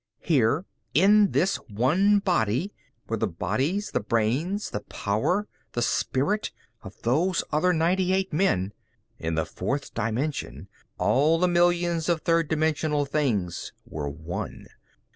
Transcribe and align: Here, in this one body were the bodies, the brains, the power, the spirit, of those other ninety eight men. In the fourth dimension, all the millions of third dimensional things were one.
Here, 0.23 0.65
in 0.95 1.29
this 1.29 1.57
one 1.69 2.17
body 2.17 2.73
were 3.07 3.17
the 3.17 3.27
bodies, 3.27 3.91
the 3.91 3.99
brains, 3.99 4.71
the 4.71 4.79
power, 4.79 5.47
the 5.73 5.83
spirit, 5.83 6.49
of 6.81 6.99
those 7.03 7.43
other 7.51 7.71
ninety 7.71 8.11
eight 8.11 8.33
men. 8.33 8.73
In 9.19 9.35
the 9.35 9.45
fourth 9.45 9.93
dimension, 9.93 10.67
all 10.97 11.37
the 11.37 11.47
millions 11.47 12.09
of 12.09 12.21
third 12.21 12.47
dimensional 12.47 13.05
things 13.05 13.73
were 13.85 14.09
one. 14.09 14.65